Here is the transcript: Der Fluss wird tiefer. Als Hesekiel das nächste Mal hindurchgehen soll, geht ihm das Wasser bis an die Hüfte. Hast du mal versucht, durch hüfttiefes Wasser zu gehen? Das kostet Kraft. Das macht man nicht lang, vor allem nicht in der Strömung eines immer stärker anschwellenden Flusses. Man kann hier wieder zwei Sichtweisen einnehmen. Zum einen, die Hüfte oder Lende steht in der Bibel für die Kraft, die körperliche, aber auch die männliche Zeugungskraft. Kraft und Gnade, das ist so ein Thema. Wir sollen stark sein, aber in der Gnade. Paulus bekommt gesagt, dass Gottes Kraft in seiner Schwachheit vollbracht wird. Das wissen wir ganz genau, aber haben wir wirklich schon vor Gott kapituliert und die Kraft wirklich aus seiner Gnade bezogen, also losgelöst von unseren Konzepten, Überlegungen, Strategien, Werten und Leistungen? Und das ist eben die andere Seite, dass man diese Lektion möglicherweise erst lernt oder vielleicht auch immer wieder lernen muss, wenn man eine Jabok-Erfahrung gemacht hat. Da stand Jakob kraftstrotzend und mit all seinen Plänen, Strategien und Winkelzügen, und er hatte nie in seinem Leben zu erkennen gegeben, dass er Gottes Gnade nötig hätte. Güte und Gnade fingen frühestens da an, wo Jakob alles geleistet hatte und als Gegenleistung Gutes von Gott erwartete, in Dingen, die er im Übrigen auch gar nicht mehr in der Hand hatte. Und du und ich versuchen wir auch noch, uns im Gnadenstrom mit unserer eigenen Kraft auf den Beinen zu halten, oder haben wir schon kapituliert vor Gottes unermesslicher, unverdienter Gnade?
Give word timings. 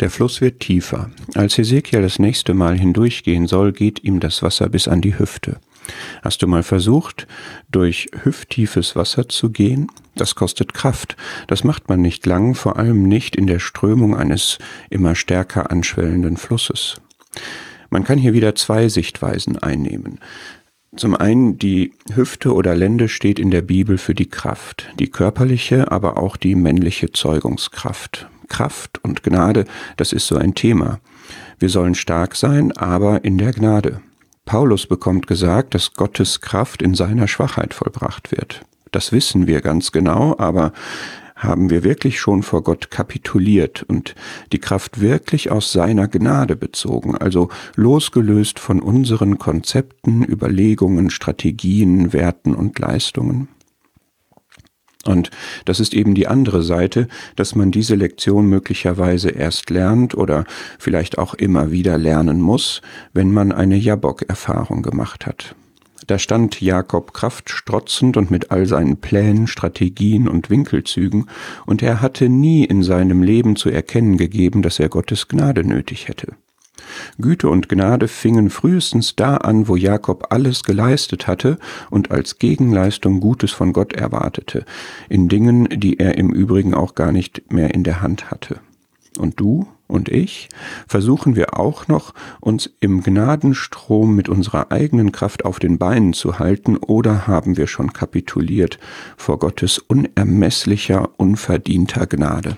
Der 0.00 0.10
Fluss 0.10 0.40
wird 0.40 0.60
tiefer. 0.60 1.10
Als 1.34 1.56
Hesekiel 1.56 2.02
das 2.02 2.18
nächste 2.18 2.52
Mal 2.52 2.78
hindurchgehen 2.78 3.46
soll, 3.46 3.72
geht 3.72 4.04
ihm 4.04 4.20
das 4.20 4.42
Wasser 4.42 4.68
bis 4.68 4.88
an 4.88 5.00
die 5.00 5.18
Hüfte. 5.18 5.58
Hast 6.22 6.42
du 6.42 6.46
mal 6.46 6.62
versucht, 6.62 7.26
durch 7.70 8.08
hüfttiefes 8.24 8.96
Wasser 8.96 9.28
zu 9.28 9.50
gehen? 9.50 9.88
Das 10.14 10.34
kostet 10.34 10.74
Kraft. 10.74 11.16
Das 11.46 11.64
macht 11.64 11.88
man 11.88 12.02
nicht 12.02 12.26
lang, 12.26 12.54
vor 12.54 12.76
allem 12.76 13.04
nicht 13.04 13.36
in 13.36 13.46
der 13.46 13.58
Strömung 13.58 14.16
eines 14.16 14.58
immer 14.90 15.14
stärker 15.14 15.70
anschwellenden 15.70 16.36
Flusses. 16.36 17.00
Man 17.88 18.04
kann 18.04 18.18
hier 18.18 18.34
wieder 18.34 18.54
zwei 18.54 18.88
Sichtweisen 18.88 19.56
einnehmen. 19.58 20.18
Zum 20.96 21.14
einen, 21.14 21.58
die 21.58 21.92
Hüfte 22.14 22.54
oder 22.54 22.74
Lende 22.74 23.08
steht 23.08 23.38
in 23.38 23.50
der 23.50 23.62
Bibel 23.62 23.98
für 23.98 24.14
die 24.14 24.28
Kraft, 24.28 24.88
die 24.98 25.08
körperliche, 25.08 25.92
aber 25.92 26.16
auch 26.16 26.36
die 26.36 26.54
männliche 26.54 27.12
Zeugungskraft. 27.12 28.28
Kraft 28.48 29.00
und 29.02 29.22
Gnade, 29.22 29.64
das 29.96 30.12
ist 30.12 30.26
so 30.26 30.36
ein 30.36 30.54
Thema. 30.54 31.00
Wir 31.58 31.68
sollen 31.68 31.94
stark 31.94 32.36
sein, 32.36 32.72
aber 32.72 33.24
in 33.24 33.38
der 33.38 33.52
Gnade. 33.52 34.00
Paulus 34.44 34.86
bekommt 34.86 35.26
gesagt, 35.26 35.74
dass 35.74 35.94
Gottes 35.94 36.40
Kraft 36.40 36.82
in 36.82 36.94
seiner 36.94 37.26
Schwachheit 37.28 37.74
vollbracht 37.74 38.30
wird. 38.30 38.62
Das 38.92 39.10
wissen 39.10 39.46
wir 39.46 39.60
ganz 39.60 39.90
genau, 39.90 40.36
aber 40.38 40.72
haben 41.34 41.68
wir 41.68 41.84
wirklich 41.84 42.18
schon 42.18 42.42
vor 42.42 42.62
Gott 42.62 42.90
kapituliert 42.90 43.84
und 43.86 44.14
die 44.52 44.58
Kraft 44.58 45.00
wirklich 45.00 45.50
aus 45.50 45.70
seiner 45.70 46.08
Gnade 46.08 46.56
bezogen, 46.56 47.16
also 47.16 47.50
losgelöst 47.74 48.58
von 48.58 48.80
unseren 48.80 49.38
Konzepten, 49.38 50.24
Überlegungen, 50.24 51.10
Strategien, 51.10 52.14
Werten 52.14 52.54
und 52.54 52.78
Leistungen? 52.78 53.48
Und 55.08 55.30
das 55.64 55.80
ist 55.80 55.94
eben 55.94 56.14
die 56.14 56.26
andere 56.26 56.62
Seite, 56.62 57.08
dass 57.36 57.54
man 57.54 57.70
diese 57.70 57.94
Lektion 57.94 58.46
möglicherweise 58.46 59.30
erst 59.30 59.70
lernt 59.70 60.14
oder 60.14 60.44
vielleicht 60.78 61.18
auch 61.18 61.34
immer 61.34 61.70
wieder 61.70 61.98
lernen 61.98 62.40
muss, 62.40 62.82
wenn 63.12 63.32
man 63.32 63.52
eine 63.52 63.76
Jabok-Erfahrung 63.76 64.82
gemacht 64.82 65.26
hat. 65.26 65.54
Da 66.06 66.18
stand 66.18 66.60
Jakob 66.60 67.12
kraftstrotzend 67.14 68.16
und 68.16 68.30
mit 68.30 68.50
all 68.50 68.66
seinen 68.66 68.98
Plänen, 68.98 69.46
Strategien 69.48 70.28
und 70.28 70.50
Winkelzügen, 70.50 71.26
und 71.64 71.82
er 71.82 72.00
hatte 72.00 72.28
nie 72.28 72.64
in 72.64 72.82
seinem 72.82 73.22
Leben 73.22 73.56
zu 73.56 73.70
erkennen 73.70 74.16
gegeben, 74.16 74.62
dass 74.62 74.78
er 74.78 74.88
Gottes 74.88 75.26
Gnade 75.26 75.64
nötig 75.64 76.06
hätte. 76.06 76.34
Güte 77.18 77.48
und 77.48 77.68
Gnade 77.68 78.08
fingen 78.08 78.50
frühestens 78.50 79.16
da 79.16 79.36
an, 79.36 79.68
wo 79.68 79.76
Jakob 79.76 80.26
alles 80.30 80.62
geleistet 80.62 81.26
hatte 81.26 81.58
und 81.90 82.10
als 82.10 82.38
Gegenleistung 82.38 83.20
Gutes 83.20 83.52
von 83.52 83.72
Gott 83.72 83.92
erwartete, 83.92 84.64
in 85.08 85.28
Dingen, 85.28 85.68
die 85.70 85.98
er 85.98 86.18
im 86.18 86.32
Übrigen 86.32 86.74
auch 86.74 86.94
gar 86.94 87.12
nicht 87.12 87.52
mehr 87.52 87.74
in 87.74 87.84
der 87.84 88.02
Hand 88.02 88.30
hatte. 88.30 88.60
Und 89.18 89.40
du 89.40 89.66
und 89.88 90.08
ich 90.08 90.48
versuchen 90.88 91.36
wir 91.36 91.58
auch 91.58 91.88
noch, 91.88 92.12
uns 92.40 92.70
im 92.80 93.02
Gnadenstrom 93.02 94.16
mit 94.16 94.28
unserer 94.28 94.72
eigenen 94.72 95.12
Kraft 95.12 95.44
auf 95.44 95.58
den 95.58 95.78
Beinen 95.78 96.12
zu 96.12 96.38
halten, 96.38 96.76
oder 96.76 97.26
haben 97.26 97.56
wir 97.56 97.66
schon 97.66 97.92
kapituliert 97.92 98.78
vor 99.16 99.38
Gottes 99.38 99.78
unermesslicher, 99.78 101.10
unverdienter 101.16 102.06
Gnade? 102.06 102.56